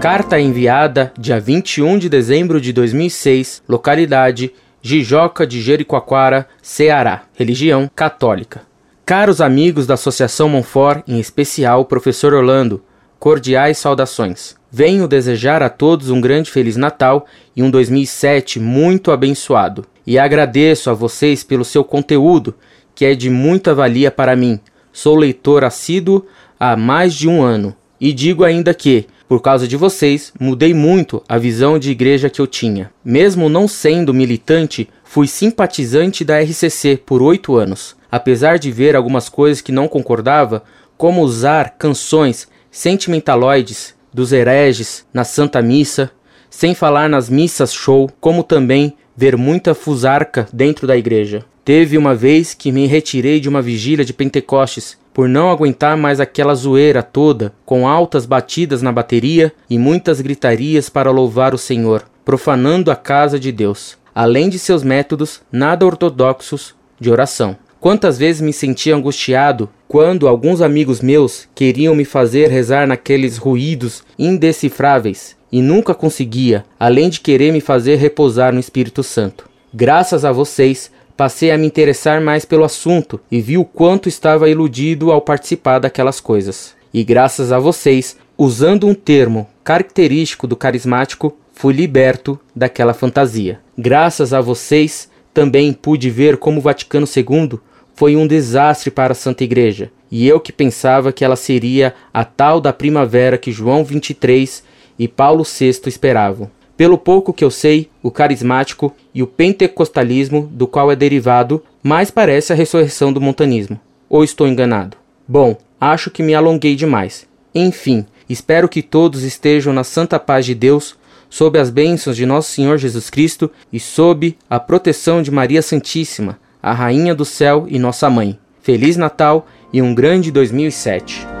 [0.00, 7.24] Carta enviada dia 21 de dezembro de 2006, localidade Jijoca de Jericoacoara, Ceará.
[7.34, 8.62] Religião católica.
[9.04, 12.82] Caros amigos da Associação Monfort, em especial o professor Orlando,
[13.18, 14.56] cordiais saudações.
[14.72, 19.84] Venho desejar a todos um grande Feliz Natal e um 2007 muito abençoado.
[20.06, 22.54] E agradeço a vocês pelo seu conteúdo,
[22.94, 24.58] que é de muita valia para mim.
[24.90, 26.24] Sou leitor assíduo
[26.58, 27.76] há mais de um ano.
[28.00, 32.40] E digo ainda que, por causa de vocês, mudei muito a visão de igreja que
[32.40, 32.90] eu tinha.
[33.04, 37.94] Mesmo não sendo militante, fui simpatizante da RCC por oito anos.
[38.10, 40.64] Apesar de ver algumas coisas que não concordava,
[40.98, 46.10] como usar canções sentimentaloides dos hereges na Santa Missa,
[46.50, 51.44] sem falar nas missas show, como também ver muita fusarca dentro da igreja.
[51.64, 56.20] Teve uma vez que me retirei de uma vigília de Pentecostes por não aguentar mais
[56.20, 62.04] aquela zoeira toda, com altas batidas na bateria e muitas gritarias para louvar o Senhor,
[62.24, 67.56] profanando a casa de Deus, além de seus métodos nada ortodoxos de oração.
[67.80, 74.04] Quantas vezes me sentia angustiado quando alguns amigos meus queriam me fazer rezar naqueles ruídos
[74.18, 79.48] indecifráveis e nunca conseguia, além de querer me fazer repousar no Espírito Santo.
[79.72, 84.48] Graças a vocês, passei a me interessar mais pelo assunto e vi o quanto estava
[84.48, 86.74] iludido ao participar daquelas coisas.
[86.94, 93.60] E graças a vocês, usando um termo característico do carismático, fui liberto daquela fantasia.
[93.76, 97.60] Graças a vocês, também pude ver como o Vaticano II
[97.94, 102.24] foi um desastre para a Santa Igreja, e eu que pensava que ela seria a
[102.24, 104.64] tal da primavera que João 23
[104.98, 106.50] e Paulo VI esperavam.
[106.80, 112.10] Pelo pouco que eu sei, o carismático e o pentecostalismo, do qual é derivado, mais
[112.10, 113.78] parece a ressurreição do montanismo.
[114.08, 114.96] Ou estou enganado?
[115.28, 117.26] Bom, acho que me alonguei demais.
[117.54, 120.96] Enfim, espero que todos estejam na santa paz de Deus,
[121.28, 126.38] sob as bênçãos de nosso Senhor Jesus Cristo e sob a proteção de Maria Santíssima,
[126.62, 128.38] a Rainha do Céu e nossa Mãe.
[128.62, 131.39] Feliz Natal e um grande 2007.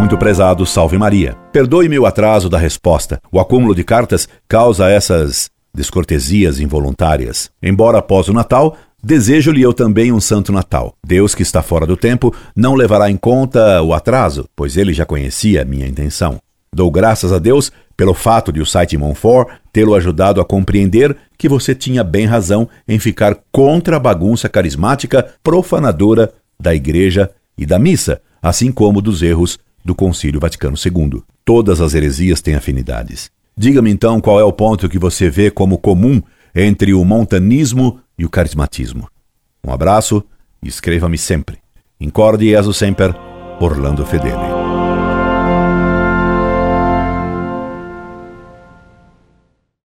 [0.00, 1.36] Muito prezado, salve Maria.
[1.52, 3.20] Perdoe-me o atraso da resposta.
[3.30, 7.50] O acúmulo de cartas causa essas descortesias involuntárias.
[7.62, 10.94] Embora após o Natal, desejo-lhe eu também um Santo Natal.
[11.06, 15.04] Deus, que está fora do tempo, não levará em conta o atraso, pois ele já
[15.04, 16.40] conhecia minha intenção.
[16.74, 21.46] Dou graças a Deus pelo fato de o site Monfort tê-lo ajudado a compreender que
[21.46, 27.78] você tinha bem razão em ficar contra a bagunça carismática profanadora da igreja e da
[27.78, 31.22] missa, assim como dos erros do Concílio Vaticano II.
[31.44, 33.30] Todas as heresias têm afinidades.
[33.56, 36.22] Diga-me então qual é o ponto que você vê como comum
[36.54, 39.08] entre o montanismo e o carismatismo.
[39.64, 40.24] Um abraço
[40.62, 41.58] e escreva-me sempre.
[42.00, 43.14] Incorde Jesus Semper,
[43.60, 44.59] Orlando Fedeli.